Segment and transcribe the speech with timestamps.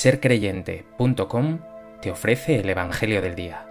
[0.00, 1.58] sercreyente.com
[2.00, 3.66] te ofrece el Evangelio del Día.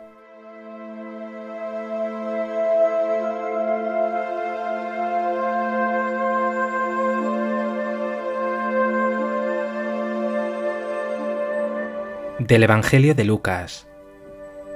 [12.38, 13.88] Del Evangelio de Lucas.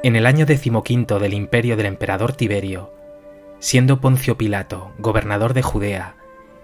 [0.01, 2.91] En el año decimoquinto del imperio del emperador Tiberio,
[3.59, 6.15] siendo Poncio Pilato gobernador de Judea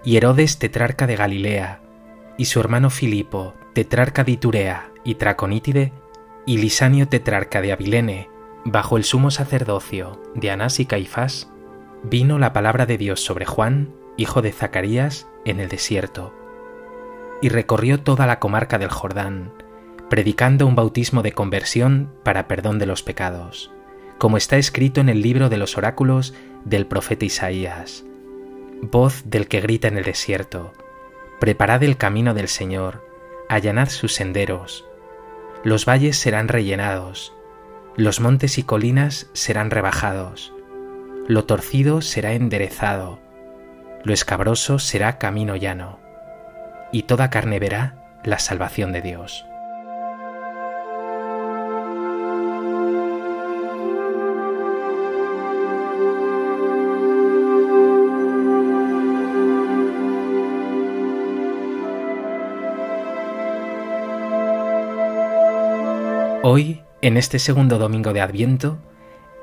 [0.02, 1.80] y Herodes tetrarca de Galilea,
[2.36, 5.92] y su hermano Filipo tetrarca de Iturea y Traconítide,
[6.46, 8.28] y Lisanio tetrarca de Abilene,
[8.64, 11.50] bajo el sumo sacerdocio de Anás y Caifás,
[12.02, 16.34] vino la palabra de Dios sobre Juan, hijo de Zacarías, en el desierto,
[17.40, 19.52] y recorrió toda la comarca del Jordán,
[20.08, 23.70] predicando un bautismo de conversión para perdón de los pecados,
[24.18, 26.34] como está escrito en el libro de los oráculos
[26.64, 28.04] del profeta Isaías.
[28.82, 30.72] Voz del que grita en el desierto,
[31.38, 33.09] preparad el camino del Señor,
[33.50, 34.84] allanad sus senderos.
[35.64, 37.34] Los valles serán rellenados,
[37.96, 40.52] los montes y colinas serán rebajados,
[41.26, 43.18] lo torcido será enderezado,
[44.04, 45.98] lo escabroso será camino llano,
[46.92, 49.44] y toda carne verá la salvación de Dios.
[66.42, 68.78] Hoy, en este segundo domingo de Adviento,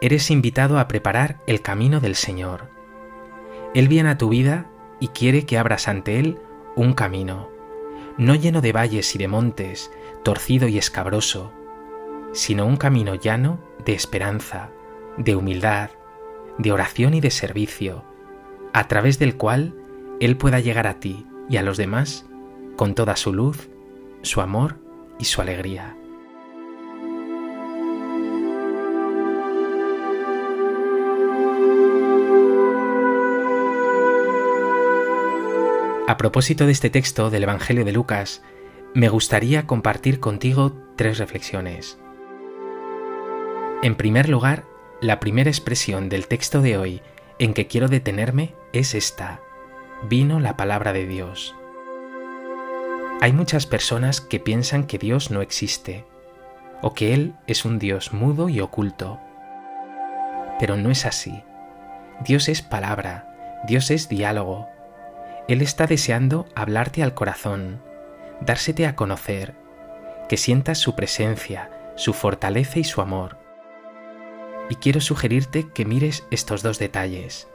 [0.02, 2.72] eres invitado a preparar el camino del Señor.
[3.76, 4.66] Él viene a tu vida
[5.00, 6.40] y quiere que abras ante Él
[6.76, 7.52] un camino,
[8.18, 9.92] no lleno de valles y de montes,
[10.24, 11.52] torcido y escabroso,
[12.34, 14.72] sino un camino llano de esperanza,
[15.18, 15.92] de humildad,
[16.58, 18.06] de oración y de servicio,
[18.74, 19.76] a través del cual
[20.20, 22.26] Él pueda llegar a ti y a los demás
[22.76, 23.70] con toda su luz,
[24.24, 24.80] su amor
[25.20, 25.96] y su alegría.
[36.08, 38.42] A propósito de este texto del Evangelio de Lucas,
[38.94, 42.00] me gustaría compartir contigo tres reflexiones.
[43.84, 44.64] En primer lugar,
[45.02, 47.02] la primera expresión del texto de hoy
[47.40, 49.42] en que quiero detenerme es esta.
[50.08, 51.54] Vino la palabra de Dios.
[53.20, 56.06] Hay muchas personas que piensan que Dios no existe,
[56.82, 59.20] o que Él es un Dios mudo y oculto.
[60.58, 61.44] Pero no es así.
[62.24, 64.70] Dios es palabra, Dios es diálogo,
[65.48, 67.82] él está deseando hablarte al corazón,
[68.42, 69.56] dársete a conocer,
[70.28, 73.38] que sientas su presencia, su fortaleza y su amor.
[74.70, 77.48] Y quiero sugerirte que mires estos dos detalles.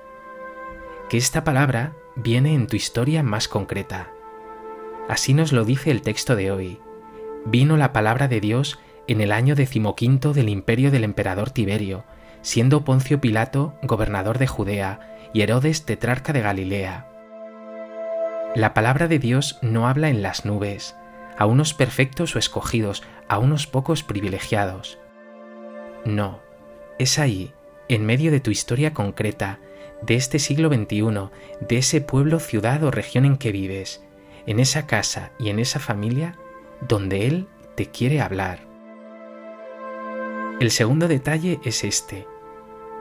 [1.10, 4.10] Que esta palabra viene en tu historia más concreta.
[5.10, 6.80] Así nos lo dice el texto de hoy.
[7.44, 12.04] Vino la palabra de Dios en el año decimoquinto del imperio del emperador Tiberio,
[12.40, 17.11] siendo Poncio Pilato gobernador de Judea y Herodes tetrarca de Galilea
[18.54, 20.94] la palabra de Dios no habla en las nubes,
[21.38, 24.98] a unos perfectos o escogidos, a unos pocos privilegiados.
[26.04, 26.40] No,
[26.98, 27.54] es ahí,
[27.88, 29.58] en medio de tu historia concreta,
[30.02, 31.30] de este siglo XXI,
[31.60, 34.04] de ese pueblo, ciudad o región en que vives,
[34.46, 36.36] en esa casa y en esa familia,
[36.86, 38.60] donde Él te quiere hablar.
[40.60, 42.26] El segundo detalle es este.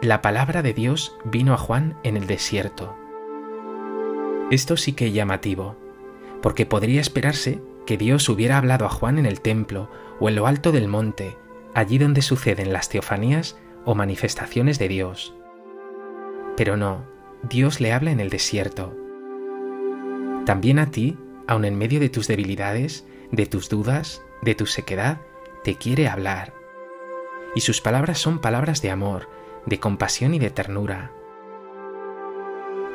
[0.02, 2.96] La palabra de Dios vino a Juan en el desierto.
[4.52, 5.78] Esto sí que es llamativo,
[6.42, 9.90] porque podría esperarse que Dios hubiera hablado a Juan en el templo
[10.20, 11.38] o en lo alto del monte,
[11.74, 15.34] allí donde suceden las teofanías o manifestaciones de Dios.
[16.58, 17.06] Pero no,
[17.44, 18.94] Dios le habla en el desierto.
[20.46, 21.18] También a ti,
[21.48, 25.22] aun en medio de tus debilidades, de tus dudas, de tu sequedad,
[25.64, 26.54] te quiere hablar.
[27.56, 29.30] Y sus palabras son palabras de amor,
[29.66, 31.14] de compasión y de ternura.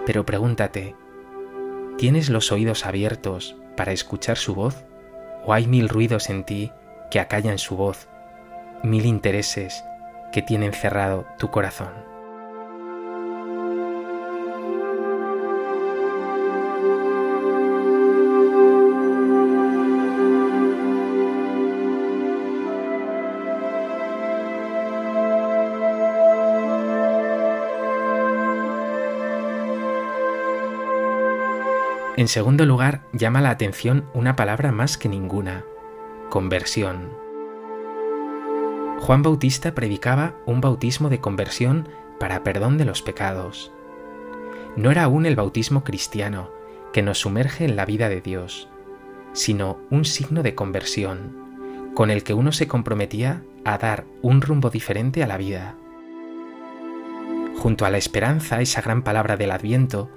[0.04, 0.94] Pero pregúntate,
[1.98, 4.84] ¿Tienes los oídos abiertos para escuchar su voz?
[5.46, 6.70] ¿O hay mil ruidos en ti
[7.10, 8.08] que acallan su voz,
[8.82, 9.82] mil intereses
[10.30, 12.15] que tienen cerrado tu corazón?
[32.16, 35.66] En segundo lugar, llama la atención una palabra más que ninguna,
[36.30, 37.10] conversión.
[39.00, 43.70] Juan Bautista predicaba un bautismo de conversión para perdón de los pecados.
[44.76, 46.48] No era aún el bautismo cristiano,
[46.94, 48.70] que nos sumerge en la vida de Dios,
[49.34, 54.70] sino un signo de conversión, con el que uno se comprometía a dar un rumbo
[54.70, 55.74] diferente a la vida.
[57.58, 60.08] Junto a la esperanza, esa gran palabra del adviento,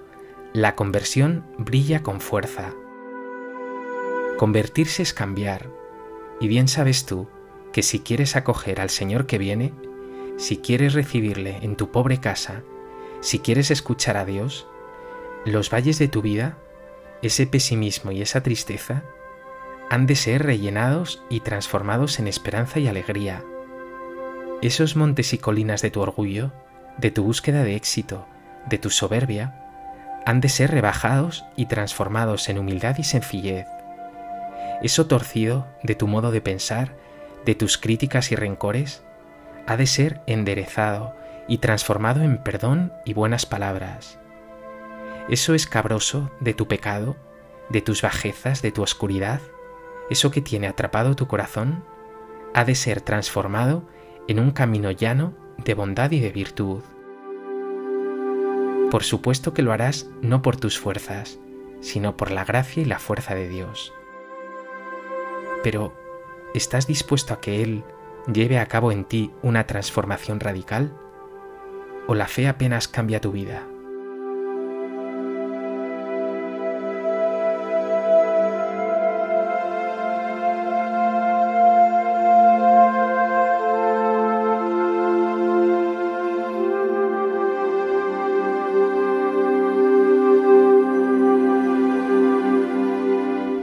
[0.54, 2.74] la conversión brilla con fuerza.
[4.38, 5.70] Convertirse es cambiar,
[6.40, 7.30] y bien sabes tú
[7.72, 9.74] que si quieres acoger al Señor que viene,
[10.38, 12.64] si quieres recibirle en tu pobre casa,
[13.20, 14.68] si quieres escuchar a Dios,
[15.46, 16.58] los valles de tu vida,
[17.22, 19.04] ese pesimismo y esa tristeza,
[19.92, 23.44] han de ser rellenados y transformados en esperanza y alegría.
[24.64, 26.52] Esos montes y colinas de tu orgullo,
[26.98, 28.26] de tu búsqueda de éxito,
[28.68, 29.59] de tu soberbia,
[30.30, 33.66] han de ser rebajados y transformados en humildad y sencillez.
[34.84, 36.96] Eso torcido de tu modo de pensar,
[37.46, 39.04] de tus críticas y rencores,
[39.66, 41.16] ha de ser enderezado
[41.48, 44.20] y transformado en perdón y buenas palabras.
[45.30, 47.16] Eso escabroso de tu pecado,
[47.70, 49.42] de tus bajezas, de tu oscuridad,
[50.12, 51.84] eso que tiene atrapado tu corazón,
[52.54, 53.82] ha de ser transformado
[54.28, 56.84] en un camino llano de bondad y de virtud.
[58.92, 61.40] Por supuesto que lo harás no por tus fuerzas,
[61.80, 63.94] sino por la gracia y la fuerza de Dios.
[65.64, 65.94] Pero,
[66.56, 67.84] ¿estás dispuesto a que Él
[68.34, 70.92] lleve a cabo en ti una transformación radical?
[72.08, 73.69] ¿O la fe apenas cambia tu vida?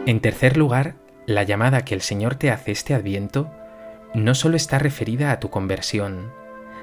[0.07, 0.95] En tercer lugar,
[1.27, 3.51] la llamada que el Señor te hace este adviento
[4.15, 6.33] no solo está referida a tu conversión,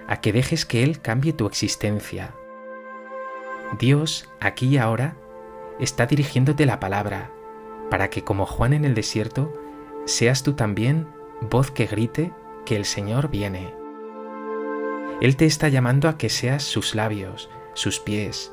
[0.10, 2.36] a que dejes que Él cambie tu existencia.
[3.80, 5.16] Dios, aquí y ahora,
[5.80, 7.32] está dirigiéndote la palabra,
[7.90, 9.54] para que como Juan en el desierto,
[10.04, 11.08] seas tú también
[11.40, 12.34] voz que grite
[12.66, 13.74] que el Señor viene.
[15.22, 18.52] Él te está llamando a que seas sus labios, sus pies,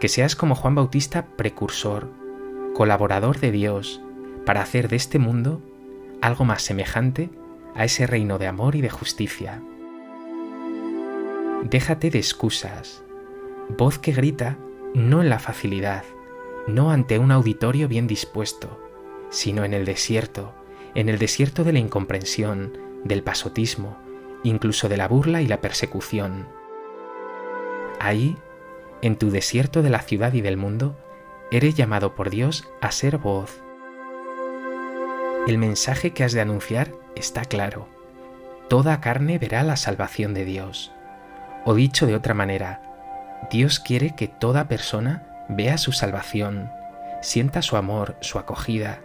[0.00, 2.21] que seas como Juan Bautista precursor,
[2.74, 4.00] colaborador de Dios,
[4.46, 5.60] para hacer de este mundo
[6.20, 7.30] algo más semejante
[7.74, 9.62] a ese reino de amor y de justicia.
[11.64, 13.02] Déjate de excusas,
[13.76, 14.58] voz que grita
[14.94, 16.04] no en la facilidad,
[16.66, 18.80] no ante un auditorio bien dispuesto,
[19.30, 20.52] sino en el desierto,
[20.94, 23.96] en el desierto de la incomprensión, del pasotismo,
[24.44, 26.46] incluso de la burla y la persecución.
[28.00, 28.36] Ahí,
[29.00, 30.96] en tu desierto de la ciudad y del mundo,
[31.52, 33.62] eres llamado por Dios a ser voz.
[35.46, 37.88] El mensaje que has de anunciar está claro.
[38.68, 40.92] Toda carne verá la salvación de Dios.
[41.66, 42.80] O dicho de otra manera,
[43.50, 46.70] Dios quiere que toda persona vea su salvación,
[47.20, 49.00] sienta su amor, su acogida,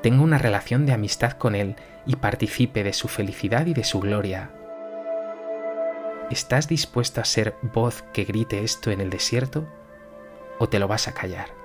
[0.00, 1.74] tenga una relación de amistad con Él
[2.06, 4.52] y participe de su felicidad y de su gloria.
[6.30, 9.66] ¿Estás dispuesto a ser voz que grite esto en el desierto
[10.60, 11.57] o te lo vas a callar?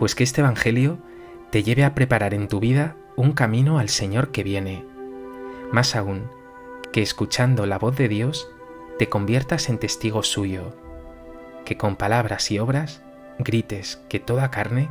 [0.00, 0.96] Pues que este Evangelio
[1.50, 4.82] te lleve a preparar en tu vida un camino al Señor que viene.
[5.72, 6.30] Más aún,
[6.90, 8.50] que escuchando la voz de Dios
[8.98, 10.74] te conviertas en testigo suyo,
[11.66, 13.02] que con palabras y obras
[13.38, 14.88] grites que toda carne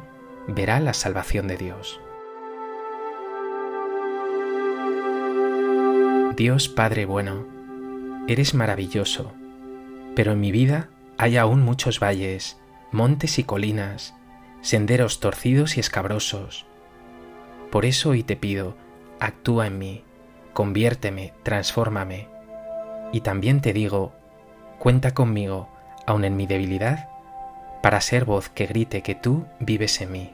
[0.47, 1.99] verá la salvación de Dios.
[6.35, 7.47] Dios Padre bueno,
[8.27, 9.33] eres maravilloso,
[10.15, 12.59] pero en mi vida hay aún muchos valles,
[12.91, 14.13] montes y colinas,
[14.61, 16.65] senderos torcidos y escabrosos.
[17.71, 18.75] Por eso hoy te pido,
[19.19, 20.03] actúa en mí,
[20.53, 22.27] conviérteme, transfórmame.
[23.11, 24.13] Y también te digo,
[24.77, 25.69] cuenta conmigo,
[26.05, 27.09] aun en mi debilidad,
[27.81, 30.33] para ser voz que grite que tú vives en mí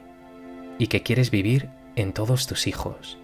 [0.78, 3.18] y que quieres vivir en todos tus hijos.